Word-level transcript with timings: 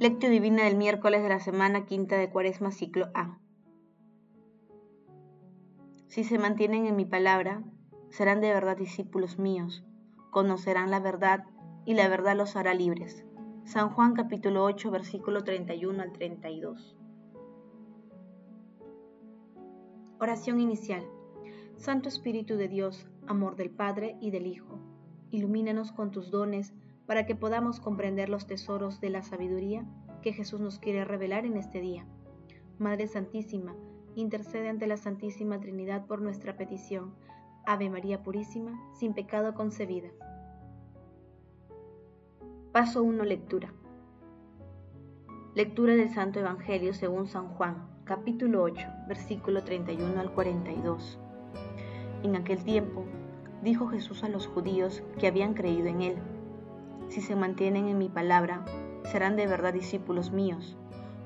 Lectio 0.00 0.30
Divina 0.30 0.64
del 0.64 0.78
miércoles 0.78 1.22
de 1.22 1.28
la 1.28 1.40
semana 1.40 1.84
quinta 1.84 2.16
de 2.16 2.30
Cuaresma, 2.30 2.70
ciclo 2.70 3.10
A. 3.12 3.38
Si 6.06 6.24
se 6.24 6.38
mantienen 6.38 6.86
en 6.86 6.96
mi 6.96 7.04
palabra, 7.04 7.62
serán 8.08 8.40
de 8.40 8.50
verdad 8.50 8.78
discípulos 8.78 9.38
míos, 9.38 9.84
conocerán 10.30 10.90
la 10.90 11.00
verdad 11.00 11.44
y 11.84 11.92
la 11.92 12.08
verdad 12.08 12.34
los 12.34 12.56
hará 12.56 12.72
libres. 12.72 13.26
San 13.64 13.90
Juan 13.90 14.14
capítulo 14.14 14.64
8, 14.64 14.90
versículo 14.90 15.44
31 15.44 16.02
al 16.02 16.12
32. 16.14 16.96
Oración 20.18 20.60
inicial. 20.60 21.04
Santo 21.76 22.08
Espíritu 22.08 22.56
de 22.56 22.68
Dios, 22.68 23.06
amor 23.26 23.54
del 23.54 23.68
Padre 23.68 24.16
y 24.22 24.30
del 24.30 24.46
Hijo, 24.46 24.78
ilumínanos 25.30 25.92
con 25.92 26.10
tus 26.10 26.30
dones 26.30 26.72
para 27.10 27.26
que 27.26 27.34
podamos 27.34 27.80
comprender 27.80 28.28
los 28.28 28.46
tesoros 28.46 29.00
de 29.00 29.10
la 29.10 29.24
sabiduría 29.24 29.84
que 30.22 30.32
Jesús 30.32 30.60
nos 30.60 30.78
quiere 30.78 31.04
revelar 31.04 31.44
en 31.44 31.56
este 31.56 31.80
día. 31.80 32.06
Madre 32.78 33.08
Santísima, 33.08 33.74
intercede 34.14 34.68
ante 34.68 34.86
la 34.86 34.96
Santísima 34.96 35.58
Trinidad 35.58 36.06
por 36.06 36.22
nuestra 36.22 36.56
petición. 36.56 37.12
Ave 37.66 37.90
María 37.90 38.22
Purísima, 38.22 38.80
sin 38.94 39.12
pecado 39.12 39.54
concebida. 39.54 40.08
Paso 42.70 43.02
1. 43.02 43.24
Lectura. 43.24 43.72
Lectura 45.56 45.96
del 45.96 46.10
Santo 46.10 46.38
Evangelio 46.38 46.94
según 46.94 47.26
San 47.26 47.48
Juan, 47.54 47.88
capítulo 48.04 48.62
8, 48.62 48.86
versículo 49.08 49.64
31 49.64 50.20
al 50.20 50.30
42. 50.30 51.18
En 52.22 52.36
aquel 52.36 52.62
tiempo, 52.62 53.04
dijo 53.64 53.88
Jesús 53.88 54.22
a 54.22 54.28
los 54.28 54.46
judíos 54.46 55.02
que 55.18 55.26
habían 55.26 55.54
creído 55.54 55.88
en 55.88 56.02
él 56.02 56.16
si 57.10 57.20
se 57.20 57.34
mantienen 57.34 57.88
en 57.88 57.98
mi 57.98 58.08
palabra, 58.08 58.64
serán 59.10 59.34
de 59.34 59.48
verdad 59.48 59.74
discípulos 59.74 60.30
míos, 60.30 60.76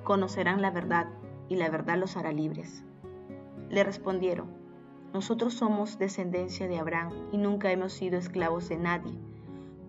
conocerán 0.03 0.63
la 0.63 0.71
verdad, 0.71 1.09
y 1.47 1.57
la 1.57 1.69
verdad 1.69 1.99
los 1.99 2.17
hará 2.17 2.33
libres. 2.33 2.83
Le 3.69 3.85
respondieron, 3.85 4.49
nosotros 5.13 5.53
somos 5.53 5.99
descendencia 5.99 6.69
de 6.69 6.79
Abraham 6.79 7.13
y 7.33 7.37
nunca 7.37 7.71
hemos 7.71 7.93
sido 7.93 8.17
esclavos 8.17 8.69
de 8.71 8.79
nadie. 8.79 9.13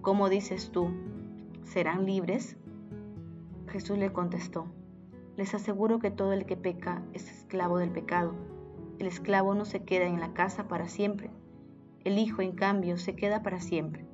¿Cómo 0.01 0.27
dices 0.27 0.69
tú? 0.71 0.89
¿Serán 1.63 2.05
libres? 2.05 2.57
Jesús 3.69 3.97
le 3.97 4.11
contestó, 4.11 4.67
les 5.38 5.55
aseguro 5.55 5.99
que 5.99 6.11
todo 6.11 6.33
el 6.33 6.45
que 6.45 6.57
peca 6.57 7.03
es 7.13 7.31
esclavo 7.31 7.77
del 7.77 7.91
pecado. 7.91 8.35
El 8.99 9.07
esclavo 9.07 9.55
no 9.55 9.63
se 9.63 9.83
queda 9.83 10.05
en 10.05 10.19
la 10.19 10.33
casa 10.33 10.67
para 10.67 10.89
siempre. 10.89 11.31
El 12.03 12.19
Hijo, 12.19 12.41
en 12.41 12.51
cambio, 12.51 12.97
se 12.97 13.16
queda 13.16 13.41
para 13.43 13.61
siempre 13.61 14.05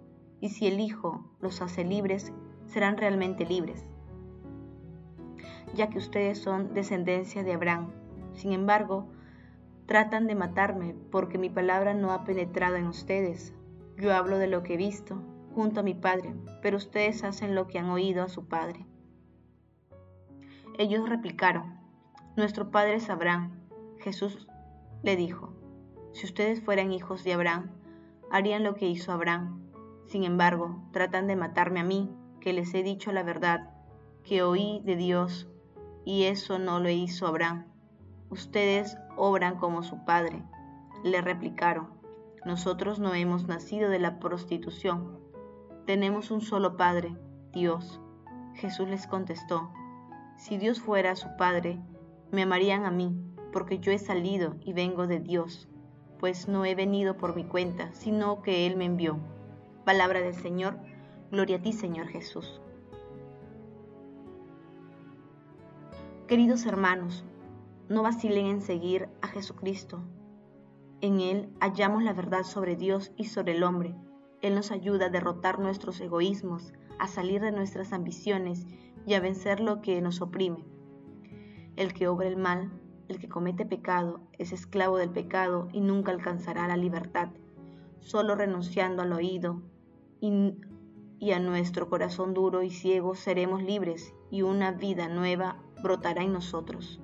y 0.42 0.50
si 0.50 0.67
el 0.67 0.80
Hijo 0.80 1.23
los 1.39 1.61
hace 1.61 1.86
libres, 1.86 2.34
serán 2.66 2.97
realmente 2.97 3.45
libres, 3.45 3.86
ya 5.75 5.89
que 5.89 6.00
ustedes 6.00 6.39
son 6.39 6.73
descendencia 6.73 7.44
de 7.44 7.53
Abraham. 7.53 7.92
Sin 8.33 8.52
embargo, 8.52 9.08
tratan 9.86 10.28
de 10.28 10.36
matarme 10.36 10.95
porque 11.11 11.38
mi 11.38 11.50
palabra 11.50 11.94
no 11.94 12.11
ha 12.11 12.23
penetrado 12.23 12.75
en 12.75 12.88
ustedes. 12.88 13.53
Yo 13.98 14.14
hablo 14.14 14.38
de 14.39 14.48
lo 14.48 14.64
que 14.64 14.73
he 14.73 14.78
visto 14.78 15.22
junto 15.53 15.81
a 15.81 15.83
mi 15.83 15.94
Padre, 15.94 16.33
pero 16.61 16.78
ustedes 16.78 17.23
hacen 17.23 17.55
lo 17.55 17.67
que 17.67 17.78
han 17.78 17.89
oído 17.89 18.23
a 18.23 18.30
su 18.30 18.48
Padre. 18.48 18.86
Ellos 20.78 21.08
replicaron, 21.08 21.80
Nuestro 22.36 22.72
Padre 22.72 22.95
es 22.95 23.09
Abraham. 23.09 23.52
Jesús 24.00 24.48
le 25.03 25.16
dijo, 25.16 25.53
Si 26.14 26.26
ustedes 26.26 26.61
fueran 26.61 26.94
hijos 26.94 27.23
de 27.23 27.33
Abraham, 27.33 27.70
harían 28.31 28.64
lo 28.64 28.76
que 28.76 28.88
hizo 28.88 29.11
Abraham 29.11 29.70
sin 30.12 30.26
embargo, 30.26 30.76
tratan 30.92 31.28
de 31.28 31.38
matarme 31.38 31.80
a 31.80 31.86
mí, 31.86 32.14
que 32.42 32.52
les 32.52 32.73
he 32.73 32.84
dicho 32.84 33.14
la 33.14 33.23
verdad, 33.23 33.70
que 34.26 34.44
oí 34.44 34.82
de 34.83 34.98
Dios, 34.98 35.48
y 36.04 36.23
eso 36.23 36.60
no 36.60 36.82
lo 36.82 36.89
hizo 36.89 37.27
Abraham. 37.27 37.64
Ustedes 38.30 38.98
obran 39.16 39.55
como 39.58 39.83
su 39.83 40.04
padre. 40.04 40.44
Le 41.05 41.21
replicaron, 41.21 41.92
nosotros 42.44 43.00
no 43.00 43.14
hemos 43.14 43.48
nacido 43.48 43.89
de 43.89 44.00
la 44.00 44.20
prostitución. 44.20 45.17
Tenemos 45.86 46.30
un 46.30 46.42
solo 46.42 46.76
Padre, 46.76 47.16
Dios. 47.54 48.02
Jesús 48.55 48.89
les 48.89 49.08
contestó, 49.08 49.71
si 50.36 50.58
Dios 50.58 50.82
fuera 50.82 51.16
su 51.16 51.30
Padre, 51.38 51.80
me 52.32 52.42
amarían 52.42 52.83
a 52.83 52.92
mí, 52.92 53.16
porque 53.54 53.80
yo 53.80 53.94
he 53.94 53.98
salido 53.98 54.58
y 54.60 54.73
vengo 54.73 55.08
de 55.08 55.21
Dios, 55.21 55.70
pues 56.20 56.50
no 56.50 56.66
he 56.66 56.76
venido 56.76 57.16
por 57.16 57.33
mi 57.33 57.45
cuenta, 57.45 57.94
sino 57.94 58.42
que 58.42 58.67
Él 58.67 58.76
me 58.76 58.83
envió. 58.83 59.17
Palabra 59.86 60.21
del 60.21 60.36
Señor, 60.36 60.77
gloria 61.31 61.58
a 61.58 61.61
ti 61.64 61.73
Señor 61.73 62.08
Jesús. 62.08 62.61
Queridos 66.27 66.67
hermanos, 66.67 67.25
no 67.89 68.03
vacilen 68.03 68.45
en 68.45 68.61
seguir 68.61 69.09
a 69.23 69.27
Jesucristo. 69.27 70.03
En 71.02 71.20
Él 71.20 71.49
hallamos 71.59 72.03
la 72.03 72.14
verdad 72.14 72.43
sobre 72.43 72.75
Dios 72.75 73.11
y 73.17 73.25
sobre 73.25 73.53
el 73.53 73.64
hombre. 73.64 73.95
Él 74.43 74.53
nos 74.53 74.70
ayuda 74.70 75.08
a 75.08 75.09
derrotar 75.09 75.58
nuestros 75.58 75.99
egoísmos, 75.99 76.73
a 76.99 77.08
salir 77.08 77.41
de 77.41 77.52
nuestras 77.52 77.91
ambiciones 77.91 78.67
y 79.08 79.15
a 79.15 79.20
vencer 79.20 79.61
lo 79.61 79.81
que 79.81 79.99
nos 79.99 80.21
oprime. 80.21 80.64
El 81.75 81.95
que 81.95 82.08
obra 82.08 82.27
el 82.27 82.37
mal, 82.37 82.71
el 83.08 83.17
que 83.17 83.30
comete 83.30 83.65
pecado, 83.65 84.21
es 84.37 84.52
esclavo 84.52 84.97
del 84.97 85.09
pecado 85.09 85.70
y 85.73 85.81
nunca 85.81 86.11
alcanzará 86.11 86.67
la 86.67 86.77
libertad. 86.77 87.30
Solo 87.99 88.36
renunciando 88.36 89.02
al 89.02 89.14
oído, 89.14 89.64
y, 90.21 91.32
a 91.32 91.39
nuestro 91.39 91.89
corazón 91.89 92.33
duro 92.33 92.61
y 92.61 92.70
ciego 92.70 93.15
seremos 93.15 93.64
libres 93.64 94.14
y 94.30 94.43
una 94.43 94.71
vida 94.71 95.09
nueva 95.09 95.61
brotará 95.82 96.23
en 96.23 96.33
nosotros. 96.33 97.02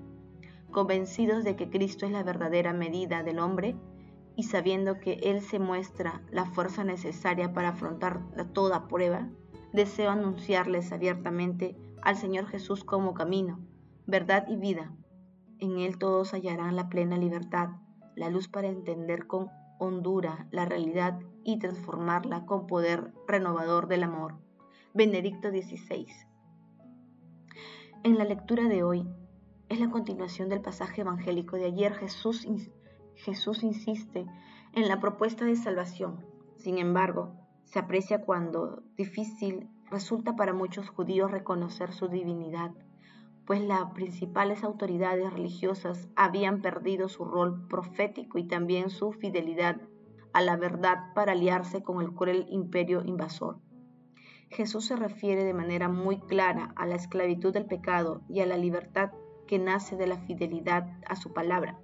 Convencidos 0.72 1.44
de 1.44 1.56
que 1.56 1.70
Cristo 1.70 2.06
es 2.06 2.12
la 2.12 2.24
verdadera 2.24 2.74
medida 2.74 3.24
del 3.24 3.40
hombre 3.40 3.76
y 4.36 4.44
sabiendo 4.44 5.00
que 5.00 5.14
Él 5.24 5.42
se 5.42 5.58
muestra 5.58 6.22
la 6.32 6.46
fuerza 6.46 6.84
necesaria 6.84 7.54
para 7.54 7.70
afrontar 7.70 8.22
toda 8.54 8.88
prueba, 8.88 9.30
deseo 9.74 10.12
anunciarles 10.12 10.92
abiertamente 10.92 11.76
al 12.04 12.16
Señor 12.16 12.46
Jesús 12.46 12.84
como 12.84 13.16
camino, 13.16 13.60
verdad 14.06 14.46
y 14.48 14.58
vida. 14.58 14.96
En 15.58 15.80
Él 15.80 15.98
todos 15.98 16.34
hallarán 16.34 16.76
la 16.76 16.88
plena 16.88 17.18
libertad, 17.18 17.70
la 18.16 18.30
luz 18.30 18.48
para 18.48 18.68
entender 18.68 19.26
con 19.26 19.50
hondura 19.80 20.48
la 20.52 20.66
realidad 20.66 21.20
y 21.48 21.60
transformarla 21.60 22.46
con 22.46 22.68
poder 22.68 23.14
renovador 23.26 23.88
del 23.88 24.04
amor. 24.04 24.36
Benedicto 24.94 25.50
XVI. 25.50 26.06
En 28.04 28.18
la 28.18 28.26
lectura 28.26 28.68
de 28.68 28.84
hoy 28.84 29.08
es 29.70 29.80
la 29.80 29.90
continuación 29.90 30.50
del 30.50 30.60
pasaje 30.60 31.02
evangélico 31.02 31.56
de 31.56 31.68
ayer. 31.68 31.94
Jesús, 31.94 32.46
Jesús 33.16 33.64
insiste 33.64 34.26
en 34.74 34.90
la 34.90 35.00
propuesta 35.00 35.46
de 35.46 35.56
salvación. 35.56 36.26
Sin 36.58 36.80
embargo, 36.80 37.32
se 37.64 37.80
aprecia 37.80 38.26
cuando 38.26 38.84
difícil 38.98 39.70
resulta 39.90 40.36
para 40.36 40.52
muchos 40.52 40.90
judíos 40.90 41.32
reconocer 41.32 41.94
su 41.94 42.10
divinidad 42.10 42.72
pues 43.46 43.62
las 43.62 43.92
principales 43.94 44.66
autoridades 44.66 45.32
religiosas 45.32 46.10
habían 46.18 46.62
perdido 46.62 47.08
su 47.08 47.24
rol 47.24 47.66
profético 47.70 48.38
y 48.40 48.44
también 48.46 48.90
su 48.90 49.14
fidelidad 49.14 49.80
a 50.34 50.42
la 50.42 50.56
verdad 50.56 51.14
para 51.14 51.34
aliarse 51.34 51.84
con 51.84 52.02
el 52.02 52.14
cruel 52.14 52.46
imperio 52.50 53.04
invasor. 53.04 53.60
Jesús 54.50 54.86
se 54.86 54.96
refiere 54.96 55.44
de 55.44 55.54
manera 55.54 55.90
muy 55.90 56.20
clara 56.20 56.74
a 56.76 56.86
la 56.86 56.96
esclavitud 56.96 57.54
del 57.54 57.66
pecado 57.66 58.22
y 58.30 58.40
a 58.40 58.46
la 58.46 58.58
libertad 58.58 59.12
que 59.46 59.60
nace 59.60 59.96
de 59.96 60.08
la 60.08 60.18
fidelidad 60.18 60.88
a 61.08 61.16
su 61.16 61.34
palabra. 61.34 61.80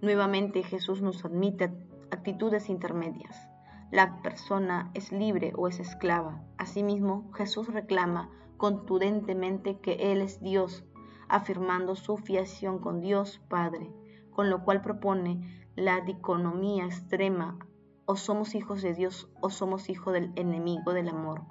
Nuevamente 0.00 0.62
Jesús 0.62 1.02
nos 1.02 1.24
admite 1.24 1.72
actitudes 2.10 2.68
intermedias. 2.68 3.48
La 3.90 4.22
persona 4.22 4.90
es 4.94 5.12
libre 5.12 5.52
o 5.56 5.68
es 5.68 5.78
esclava. 5.78 6.42
Asimismo, 6.58 7.30
Jesús 7.34 7.72
reclama 7.72 8.30
contundentemente 8.56 9.78
que 9.78 10.12
Él 10.12 10.20
es 10.20 10.40
Dios, 10.40 10.84
afirmando 11.28 11.96
su 11.96 12.16
fiación 12.16 12.78
con 12.78 13.00
Dios 13.00 13.40
Padre, 13.48 13.90
con 14.34 14.50
lo 14.50 14.64
cual 14.64 14.82
propone 14.82 15.64
la 15.76 16.02
diconomía 16.02 16.84
extrema, 16.84 17.58
o 18.04 18.16
somos 18.16 18.54
hijos 18.54 18.82
de 18.82 18.92
Dios 18.92 19.30
o 19.40 19.48
somos 19.48 19.88
hijos 19.88 20.12
del 20.12 20.32
enemigo 20.36 20.92
del 20.92 21.08
amor, 21.08 21.42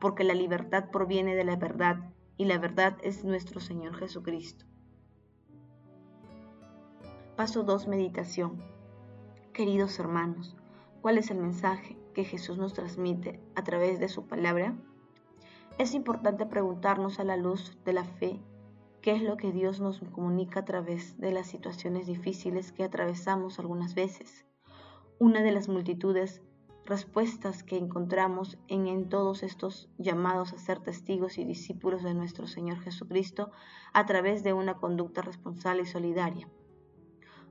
porque 0.00 0.22
la 0.22 0.34
libertad 0.34 0.90
proviene 0.92 1.34
de 1.34 1.42
la 1.42 1.56
verdad 1.56 2.12
y 2.36 2.44
la 2.44 2.58
verdad 2.58 2.96
es 3.02 3.24
nuestro 3.24 3.58
Señor 3.58 3.96
Jesucristo. 3.96 4.66
Paso 7.36 7.64
2. 7.64 7.88
Meditación. 7.88 8.62
Queridos 9.52 9.98
hermanos, 9.98 10.56
¿cuál 11.00 11.18
es 11.18 11.30
el 11.30 11.38
mensaje 11.38 11.96
que 12.14 12.24
Jesús 12.24 12.58
nos 12.58 12.74
transmite 12.74 13.40
a 13.56 13.64
través 13.64 13.98
de 13.98 14.08
su 14.08 14.26
palabra? 14.26 14.76
Es 15.78 15.94
importante 15.94 16.46
preguntarnos 16.46 17.18
a 17.18 17.24
la 17.24 17.36
luz 17.36 17.76
de 17.84 17.92
la 17.92 18.04
fe 18.04 18.40
qué 19.06 19.12
es 19.12 19.22
lo 19.22 19.36
que 19.36 19.52
Dios 19.52 19.78
nos 19.78 20.00
comunica 20.00 20.58
a 20.58 20.64
través 20.64 21.16
de 21.20 21.30
las 21.30 21.46
situaciones 21.46 22.08
difíciles 22.08 22.72
que 22.72 22.82
atravesamos 22.82 23.60
algunas 23.60 23.94
veces. 23.94 24.46
Una 25.20 25.44
de 25.44 25.52
las 25.52 25.68
multitudes 25.68 26.42
respuestas 26.84 27.62
que 27.62 27.76
encontramos 27.76 28.58
en, 28.66 28.88
en, 28.88 29.08
todos 29.08 29.44
estos 29.44 29.88
llamados 29.96 30.52
a 30.52 30.58
ser 30.58 30.80
testigos 30.80 31.38
y 31.38 31.44
discípulos 31.44 32.02
de 32.02 32.14
nuestro 32.14 32.48
Señor 32.48 32.80
Jesucristo 32.80 33.52
a 33.92 34.06
través 34.06 34.42
de 34.42 34.54
una 34.54 34.74
conducta 34.74 35.22
responsable 35.22 35.82
y 35.82 35.86
solidaria. 35.86 36.48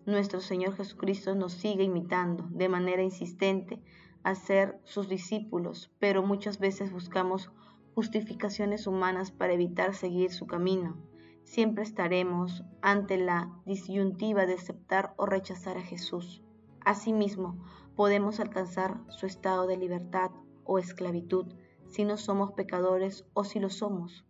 Nuestro 0.05 0.41
Señor 0.41 0.75
Jesucristo 0.75 1.35
nos 1.35 1.53
sigue 1.53 1.85
imitando 1.85 2.49
de 2.49 2.67
manera 2.67 3.01
insistente 3.01 3.81
a 4.23 4.35
ser 4.35 4.77
sus 4.83 5.07
discípulos, 5.07 5.89
pero 5.99 6.21
muchas 6.21 6.59
veces 6.59 6.91
buscamos 6.91 7.49
justificaciones 7.93 8.87
humanas 8.87 9.31
para 9.31 9.53
evitar 9.53 9.95
seguir 9.95 10.33
su 10.33 10.47
camino. 10.47 11.14
Siempre 11.45 11.83
estaremos 11.83 12.63
ante 12.81 13.17
la 13.17 13.51
disyuntiva 13.65 14.45
de 14.45 14.55
aceptar 14.55 15.13
o 15.15 15.27
rechazar 15.27 15.77
a 15.77 15.81
Jesús. 15.81 16.43
Asimismo, 16.83 17.63
podemos 17.95 18.39
alcanzar 18.39 18.99
su 19.07 19.27
estado 19.27 19.67
de 19.67 19.77
libertad 19.77 20.31
o 20.65 20.79
esclavitud 20.79 21.53
si 21.87 22.03
no 22.03 22.17
somos 22.17 22.51
pecadores 22.53 23.25
o 23.33 23.43
si 23.43 23.59
lo 23.59 23.69
somos. 23.69 24.25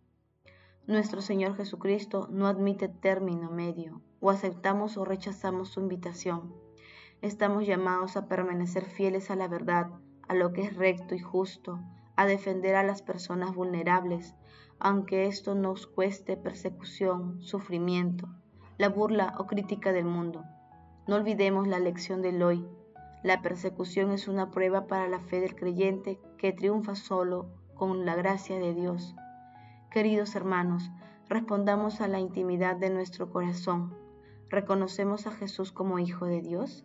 Nuestro 0.86 1.22
Señor 1.22 1.56
Jesucristo 1.56 2.28
no 2.30 2.46
admite 2.46 2.88
término 2.88 3.50
medio, 3.50 4.02
o 4.20 4.30
aceptamos 4.30 4.98
o 4.98 5.04
rechazamos 5.04 5.70
su 5.70 5.80
invitación. 5.80 6.54
Estamos 7.22 7.66
llamados 7.66 8.16
a 8.18 8.28
permanecer 8.28 8.84
fieles 8.84 9.30
a 9.30 9.36
la 9.36 9.48
verdad, 9.48 9.88
a 10.28 10.34
lo 10.34 10.52
que 10.52 10.62
es 10.62 10.76
recto 10.76 11.14
y 11.14 11.18
justo, 11.18 11.80
a 12.14 12.26
defender 12.26 12.76
a 12.76 12.82
las 12.82 13.02
personas 13.02 13.54
vulnerables, 13.54 14.36
aunque 14.78 15.26
esto 15.26 15.54
nos 15.54 15.86
cueste 15.86 16.36
persecución, 16.36 17.42
sufrimiento, 17.42 18.28
la 18.78 18.88
burla 18.88 19.34
o 19.38 19.46
crítica 19.46 19.92
del 19.92 20.04
mundo. 20.04 20.44
No 21.06 21.16
olvidemos 21.16 21.66
la 21.66 21.78
lección 21.78 22.20
del 22.20 22.42
hoy. 22.42 22.66
La 23.22 23.40
persecución 23.42 24.10
es 24.10 24.28
una 24.28 24.50
prueba 24.50 24.86
para 24.86 25.08
la 25.08 25.20
fe 25.20 25.40
del 25.40 25.54
creyente 25.54 26.20
que 26.38 26.52
triunfa 26.52 26.94
solo 26.94 27.48
con 27.74 28.04
la 28.04 28.14
gracia 28.14 28.58
de 28.58 28.74
Dios. 28.74 29.14
Queridos 29.90 30.34
hermanos, 30.36 30.90
respondamos 31.28 32.00
a 32.00 32.08
la 32.08 32.20
intimidad 32.20 32.76
de 32.76 32.90
nuestro 32.90 33.30
corazón. 33.30 33.94
¿Reconocemos 34.50 35.26
a 35.26 35.32
Jesús 35.32 35.72
como 35.72 35.98
Hijo 35.98 36.26
de 36.26 36.42
Dios? 36.42 36.84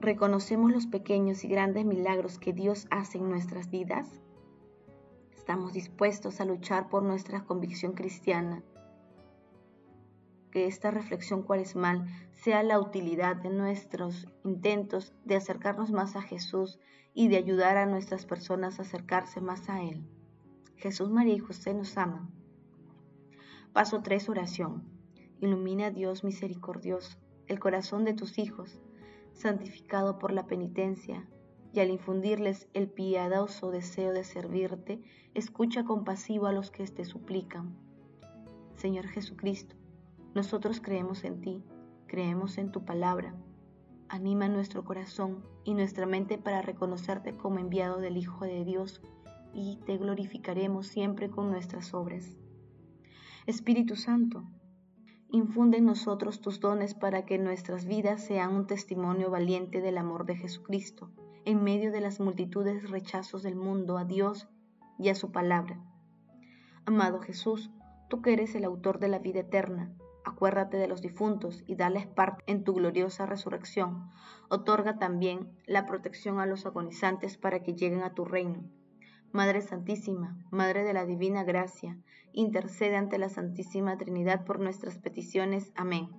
¿Reconocemos 0.00 0.70
los 0.70 0.86
pequeños 0.86 1.42
y 1.44 1.48
grandes 1.48 1.84
milagros 1.84 2.38
que 2.38 2.52
Dios 2.52 2.86
hace 2.90 3.18
en 3.18 3.28
nuestras 3.28 3.70
vidas? 3.70 4.20
¿Estamos 5.48 5.72
dispuestos 5.72 6.42
a 6.42 6.44
luchar 6.44 6.90
por 6.90 7.02
nuestra 7.02 7.44
convicción 7.46 7.94
cristiana? 7.94 8.62
Que 10.50 10.66
esta 10.66 10.90
reflexión 10.90 11.42
cuaresmal 11.42 12.04
sea 12.32 12.62
la 12.62 12.78
utilidad 12.78 13.36
de 13.36 13.48
nuestros 13.48 14.28
intentos 14.44 15.14
de 15.24 15.36
acercarnos 15.36 15.90
más 15.90 16.16
a 16.16 16.20
Jesús 16.20 16.78
y 17.14 17.28
de 17.28 17.38
ayudar 17.38 17.78
a 17.78 17.86
nuestras 17.86 18.26
personas 18.26 18.78
a 18.78 18.82
acercarse 18.82 19.40
más 19.40 19.70
a 19.70 19.82
Él. 19.82 20.06
Jesús, 20.76 21.08
María 21.08 21.36
y 21.36 21.38
José 21.38 21.72
nos 21.72 21.96
aman. 21.96 22.28
Paso 23.72 24.02
3. 24.02 24.28
Oración. 24.28 24.82
Ilumina 25.40 25.90
Dios 25.90 26.24
misericordioso 26.24 27.16
el 27.46 27.58
corazón 27.58 28.04
de 28.04 28.12
tus 28.12 28.38
hijos 28.38 28.78
santificado 29.32 30.18
por 30.18 30.30
la 30.30 30.46
penitencia, 30.46 31.26
y 31.72 31.80
al 31.80 31.90
infundirles 31.90 32.68
el 32.74 32.88
piadoso 32.88 33.70
deseo 33.70 34.12
de 34.12 34.24
servirte, 34.24 35.02
escucha 35.34 35.84
compasivo 35.84 36.46
a 36.46 36.52
los 36.52 36.70
que 36.70 36.86
te 36.86 37.04
suplican. 37.04 37.76
Señor 38.76 39.06
Jesucristo, 39.08 39.76
nosotros 40.34 40.80
creemos 40.80 41.24
en 41.24 41.40
ti, 41.40 41.62
creemos 42.06 42.58
en 42.58 42.70
tu 42.70 42.84
palabra. 42.84 43.34
Anima 44.08 44.48
nuestro 44.48 44.84
corazón 44.84 45.44
y 45.64 45.74
nuestra 45.74 46.06
mente 46.06 46.38
para 46.38 46.62
reconocerte 46.62 47.36
como 47.36 47.58
enviado 47.58 47.98
del 47.98 48.16
Hijo 48.16 48.44
de 48.44 48.64
Dios 48.64 49.02
y 49.52 49.76
te 49.84 49.98
glorificaremos 49.98 50.86
siempre 50.86 51.30
con 51.30 51.50
nuestras 51.50 51.92
obras. 51.92 52.36
Espíritu 53.46 53.96
Santo, 53.96 54.44
Infunde 55.30 55.76
en 55.76 55.84
nosotros 55.84 56.40
tus 56.40 56.58
dones 56.58 56.94
para 56.94 57.26
que 57.26 57.36
nuestras 57.36 57.84
vidas 57.84 58.24
sean 58.24 58.54
un 58.54 58.66
testimonio 58.66 59.30
valiente 59.30 59.82
del 59.82 59.98
amor 59.98 60.24
de 60.24 60.36
Jesucristo, 60.36 61.10
en 61.48 61.64
medio 61.64 61.90
de 61.90 62.02
las 62.02 62.20
multitudes 62.20 62.90
rechazos 62.90 63.42
del 63.42 63.56
mundo 63.56 63.96
a 63.96 64.04
Dios 64.04 64.50
y 64.98 65.08
a 65.08 65.14
su 65.14 65.32
palabra. 65.32 65.80
Amado 66.84 67.20
Jesús, 67.20 67.70
tú 68.10 68.20
que 68.20 68.34
eres 68.34 68.54
el 68.54 68.64
autor 68.64 68.98
de 68.98 69.08
la 69.08 69.18
vida 69.18 69.40
eterna, 69.40 69.96
acuérdate 70.26 70.76
de 70.76 70.88
los 70.88 71.00
difuntos 71.00 71.64
y 71.66 71.74
dales 71.74 72.06
parte 72.06 72.44
en 72.46 72.64
tu 72.64 72.74
gloriosa 72.74 73.24
resurrección. 73.24 74.10
Otorga 74.50 74.98
también 74.98 75.50
la 75.66 75.86
protección 75.86 76.38
a 76.38 76.44
los 76.44 76.66
agonizantes 76.66 77.38
para 77.38 77.62
que 77.62 77.74
lleguen 77.74 78.02
a 78.02 78.12
tu 78.12 78.26
reino 78.26 78.68
Madre 79.32 79.62
Santísima, 79.62 80.36
Madre 80.50 80.84
de 80.84 80.92
la 80.92 81.06
Divina 81.06 81.44
Gracia, 81.44 81.98
intercede 82.34 82.96
ante 82.96 83.16
la 83.16 83.30
Santísima 83.30 83.96
Trinidad 83.96 84.44
por 84.44 84.60
nuestras 84.60 84.98
peticiones. 84.98 85.72
Amén. 85.76 86.10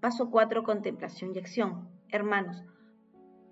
Paso 0.00 0.30
4. 0.30 0.62
Contemplación 0.62 1.34
y 1.34 1.40
acción. 1.40 1.99
Hermanos, 2.12 2.64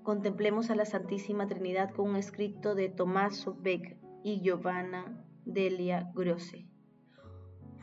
contemplemos 0.03 0.71
a 0.71 0.75
la 0.75 0.85
Santísima 0.85 1.47
Trinidad 1.47 1.91
con 1.95 2.11
un 2.11 2.17
escrito 2.17 2.75
de 2.75 2.89
Tomás 2.89 3.47
Beck 3.61 3.97
y 4.25 4.41
Giovanna 4.41 5.25
Delia 5.45 6.11
Grosse. 6.13 6.67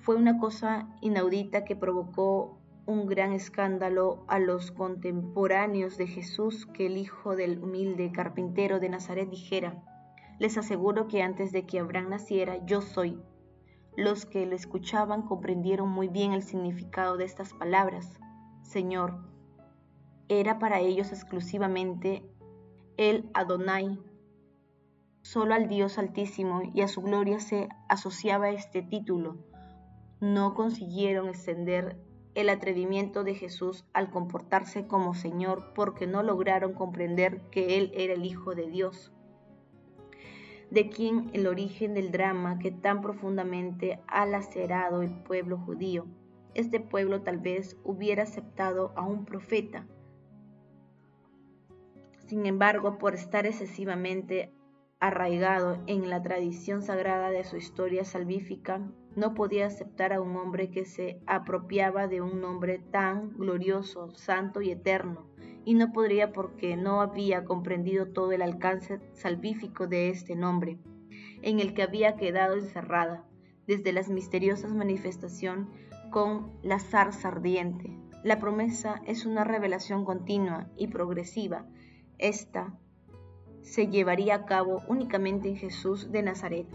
Fue 0.02 0.18
una 0.18 0.38
cosa 0.38 0.90
inaudita 1.00 1.64
que 1.64 1.78
provocó 1.78 2.60
un 2.86 3.06
gran 3.06 3.32
escándalo 3.32 4.26
a 4.28 4.38
los 4.40 4.72
contemporáneos 4.72 5.98
de 5.98 6.08
Jesús 6.08 6.66
que 6.66 6.88
el 6.88 6.98
hijo 6.98 7.38
del 7.38 7.64
humilde 7.64 8.12
carpintero 8.12 8.82
de 8.82 8.90
Nazaret 8.90 9.30
dijera, 9.30 9.82
les 10.40 10.58
aseguro 10.58 11.08
que 11.08 11.22
antes 11.22 11.54
de 11.54 11.66
que 11.66 11.80
Abraham 11.80 12.10
naciera, 12.10 12.66
yo 12.66 12.82
soy. 12.82 13.18
Los 13.96 14.26
que 14.26 14.46
lo 14.46 14.58
escuchaban 14.58 15.22
comprendieron 15.22 15.88
muy 15.88 16.10
bien 16.10 16.34
el 16.34 16.44
significado 16.44 17.16
de 17.16 17.24
estas 17.24 17.54
palabras. 17.54 18.20
Señor, 18.62 19.35
era 20.28 20.60
para 20.60 20.80
ellos 20.80 21.12
exclusivamente 21.12 22.24
el 22.98 23.30
Adonai. 23.34 24.00
Solo 25.22 25.54
al 25.54 25.68
Dios 25.68 25.98
Altísimo 25.98 26.62
y 26.74 26.82
a 26.82 26.88
su 26.88 27.02
gloria 27.02 27.40
se 27.40 27.70
asociaba 27.90 28.50
este 28.50 28.82
título. 28.82 29.38
No 30.22 30.54
consiguieron 30.54 31.28
extender 31.30 31.98
el 32.36 32.50
atrevimiento 32.50 33.24
de 33.24 33.34
Jesús 33.34 33.86
al 33.94 34.10
comportarse 34.10 34.88
como 34.88 35.14
Señor 35.14 35.74
porque 35.74 36.06
no 36.06 36.22
lograron 36.22 36.74
comprender 36.74 37.42
que 37.50 37.78
Él 37.78 37.92
era 37.96 38.14
el 38.14 38.26
Hijo 38.26 38.56
de 38.56 38.70
Dios. 38.70 39.12
De 40.70 40.90
quien 40.90 41.30
el 41.34 41.48
origen 41.48 41.94
del 41.94 42.12
drama 42.12 42.60
que 42.60 42.72
tan 42.72 43.02
profundamente 43.02 44.02
ha 44.08 44.26
lacerado 44.26 45.02
el 45.02 45.12
pueblo 45.12 45.58
judío. 45.58 46.06
Este 46.54 46.80
pueblo 46.80 47.22
tal 47.22 47.38
vez 47.38 47.78
hubiera 47.84 48.24
aceptado 48.24 48.92
a 48.96 49.06
un 49.06 49.26
profeta. 49.26 49.86
Sin 52.26 52.46
embargo, 52.46 52.98
por 52.98 53.14
estar 53.14 53.46
excesivamente 53.46 54.52
arraigado 55.00 55.84
en 55.88 56.10
la 56.10 56.22
tradición 56.22 56.82
sagrada 56.82 57.30
de 57.30 57.44
su 57.44 57.58
historia 57.58 58.04
salvífica, 58.04 58.82
no 59.16 59.34
podía 59.34 59.68
aceptar 59.68 60.12
a 60.12 60.22
un 60.22 60.36
hombre 60.36 60.72
que 60.72 60.86
se 60.86 61.22
apropiaba 61.28 62.08
de 62.08 62.22
un 62.22 62.42
nombre 62.42 62.80
tan 62.80 63.38
glorioso, 63.38 64.14
santo 64.16 64.62
y 64.62 64.72
eterno, 64.72 65.28
y 65.64 65.76
no 65.76 65.92
podría 65.92 66.34
porque 66.34 66.76
no 66.76 67.02
había 67.02 67.46
comprendido 67.46 68.08
todo 68.08 68.32
el 68.32 68.42
alcance 68.42 69.00
salvífico 69.14 69.88
de 69.88 70.10
este 70.10 70.36
nombre, 70.36 70.80
en 71.42 71.60
el 71.60 71.74
que 71.74 71.84
había 71.84 72.16
quedado 72.16 72.56
encerrada, 72.56 73.26
desde 73.68 73.94
las 73.94 74.10
misteriosas 74.10 74.74
manifestaciones 74.74 75.68
con 76.12 76.52
la 76.62 76.80
zarza 76.80 77.28
ardiente. 77.28 77.98
La 78.24 78.40
promesa 78.40 79.02
es 79.06 79.26
una 79.26 79.44
revelación 79.44 80.04
continua 80.04 80.68
y 80.76 80.88
progresiva. 80.88 81.68
Esta 82.18 82.78
se 83.62 83.88
llevaría 83.88 84.36
a 84.36 84.46
cabo 84.46 84.82
únicamente 84.88 85.50
en 85.50 85.58
Jesús 85.58 86.12
de 86.12 86.22
Nazaret 86.22 86.68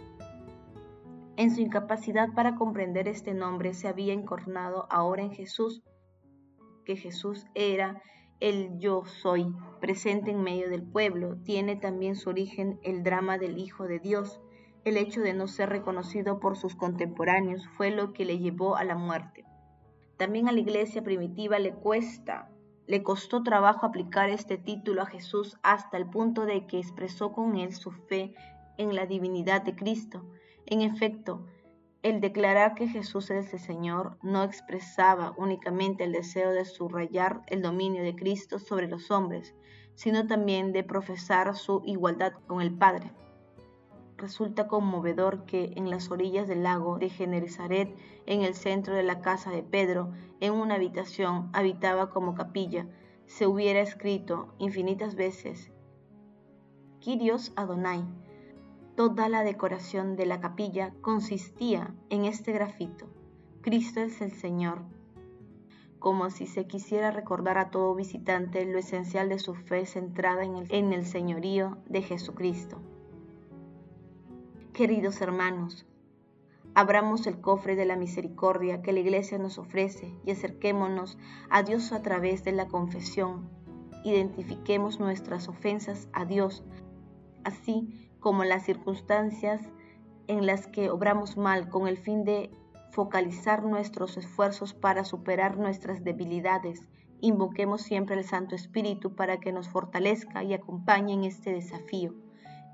en 1.40 1.54
su 1.54 1.62
incapacidad 1.62 2.34
para 2.34 2.54
comprender 2.54 3.08
este 3.08 3.32
nombre 3.32 3.72
se 3.72 3.88
había 3.88 4.12
encornado 4.12 4.86
ahora 4.90 5.22
en 5.22 5.32
Jesús, 5.32 5.82
que 6.84 6.96
Jesús 6.96 7.46
era 7.54 8.02
el 8.40 8.78
yo 8.78 9.06
soy, 9.06 9.50
presente 9.80 10.32
en 10.32 10.42
medio 10.42 10.68
del 10.68 10.82
pueblo. 10.82 11.38
Tiene 11.42 11.76
también 11.76 12.14
su 12.14 12.28
origen 12.28 12.78
el 12.82 13.02
drama 13.02 13.38
del 13.38 13.56
Hijo 13.56 13.86
de 13.86 14.00
Dios. 14.00 14.38
El 14.84 14.98
hecho 14.98 15.22
de 15.22 15.32
no 15.32 15.48
ser 15.48 15.70
reconocido 15.70 16.40
por 16.40 16.58
sus 16.58 16.76
contemporáneos 16.76 17.66
fue 17.68 17.90
lo 17.90 18.12
que 18.12 18.26
le 18.26 18.38
llevó 18.38 18.76
a 18.76 18.84
la 18.84 18.96
muerte. 18.96 19.46
También 20.18 20.46
a 20.46 20.52
la 20.52 20.60
iglesia 20.60 21.02
primitiva 21.02 21.58
le 21.58 21.72
cuesta, 21.72 22.50
le 22.90 23.04
costó 23.04 23.44
trabajo 23.44 23.86
aplicar 23.86 24.30
este 24.30 24.58
título 24.58 25.02
a 25.02 25.06
Jesús 25.06 25.56
hasta 25.62 25.96
el 25.96 26.06
punto 26.06 26.44
de 26.44 26.66
que 26.66 26.80
expresó 26.80 27.30
con 27.30 27.56
él 27.56 27.72
su 27.72 27.92
fe 27.92 28.34
en 28.78 28.96
la 28.96 29.06
divinidad 29.06 29.62
de 29.62 29.76
Cristo 29.76 30.24
en 30.66 30.80
efecto, 30.80 31.46
El 32.02 32.20
declarar 32.20 32.74
que 32.74 32.88
Jesús 32.88 33.30
es 33.30 33.52
el 33.52 33.60
Señor 33.60 34.18
no 34.22 34.42
expresaba 34.42 35.34
únicamente 35.36 36.02
el 36.02 36.12
deseo 36.12 36.50
de 36.50 36.64
subrayar 36.64 37.42
el 37.46 37.62
dominio 37.62 38.02
de 38.02 38.16
Cristo 38.16 38.58
sobre 38.58 38.88
los 38.88 39.12
hombres, 39.12 39.54
sino 39.94 40.26
también 40.26 40.72
de 40.72 40.82
profesar 40.82 41.54
su 41.54 41.82
igualdad 41.84 42.32
con 42.48 42.60
el 42.60 42.72
Padre. 42.72 43.12
Resulta 44.20 44.68
conmovedor 44.68 45.46
que 45.46 45.72
en 45.76 45.88
las 45.88 46.10
orillas 46.10 46.46
del 46.46 46.62
lago 46.62 46.98
de 46.98 47.08
Genezaret, 47.08 47.96
en 48.26 48.42
el 48.42 48.52
centro 48.52 48.94
de 48.94 49.02
la 49.02 49.22
casa 49.22 49.50
de 49.50 49.62
Pedro, 49.62 50.12
en 50.40 50.52
una 50.52 50.74
habitación 50.74 51.48
habitaba 51.54 52.10
como 52.10 52.34
capilla, 52.34 52.86
se 53.24 53.46
hubiera 53.46 53.80
escrito 53.80 54.52
infinitas 54.58 55.14
veces, 55.14 55.72
Kyrios 57.00 57.54
Adonai, 57.56 58.04
Toda 58.94 59.30
la 59.30 59.42
decoración 59.42 60.16
de 60.16 60.26
la 60.26 60.38
capilla 60.38 60.92
consistía 61.00 61.94
en 62.10 62.26
este 62.26 62.52
grafito, 62.52 63.06
Cristo 63.62 64.00
es 64.00 64.20
el 64.20 64.32
Señor, 64.32 64.82
como 65.98 66.28
si 66.28 66.46
se 66.46 66.66
quisiera 66.66 67.10
recordar 67.10 67.56
a 67.56 67.70
todo 67.70 67.94
visitante 67.94 68.66
lo 68.66 68.78
esencial 68.78 69.30
de 69.30 69.38
su 69.38 69.54
fe 69.54 69.86
centrada 69.86 70.44
en 70.44 70.56
el, 70.56 70.66
en 70.68 70.92
el 70.92 71.06
señorío 71.06 71.78
de 71.88 72.02
Jesucristo. 72.02 72.82
Queridos 74.80 75.20
hermanos, 75.20 75.84
abramos 76.74 77.26
el 77.26 77.42
cofre 77.42 77.76
de 77.76 77.84
la 77.84 77.96
misericordia 77.96 78.80
que 78.80 78.94
la 78.94 79.00
Iglesia 79.00 79.36
nos 79.36 79.58
ofrece 79.58 80.14
y 80.24 80.30
acerquémonos 80.30 81.18
a 81.50 81.62
Dios 81.62 81.92
a 81.92 82.00
través 82.00 82.44
de 82.44 82.52
la 82.52 82.66
confesión. 82.66 83.50
Identifiquemos 84.04 84.98
nuestras 84.98 85.48
ofensas 85.48 86.08
a 86.14 86.24
Dios, 86.24 86.64
así 87.44 88.10
como 88.20 88.42
las 88.44 88.64
circunstancias 88.64 89.60
en 90.28 90.46
las 90.46 90.66
que 90.66 90.88
obramos 90.88 91.36
mal 91.36 91.68
con 91.68 91.86
el 91.86 91.98
fin 91.98 92.24
de 92.24 92.50
focalizar 92.90 93.62
nuestros 93.62 94.16
esfuerzos 94.16 94.72
para 94.72 95.04
superar 95.04 95.58
nuestras 95.58 96.04
debilidades. 96.04 96.88
Invoquemos 97.20 97.82
siempre 97.82 98.16
al 98.16 98.24
Santo 98.24 98.54
Espíritu 98.54 99.14
para 99.14 99.40
que 99.40 99.52
nos 99.52 99.68
fortalezca 99.68 100.42
y 100.42 100.54
acompañe 100.54 101.12
en 101.12 101.24
este 101.24 101.52
desafío. 101.52 102.14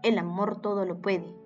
El 0.04 0.18
amor 0.18 0.60
todo 0.60 0.84
lo 0.84 1.02
puede. 1.02 1.45